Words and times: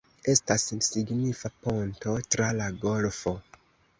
Estas 0.31 0.63
signifa 0.93 1.51
ponto 1.67 2.15
tra 2.37 2.47
la 2.61 2.73
golfo. 2.87 3.37